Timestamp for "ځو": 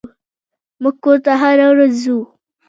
2.03-2.17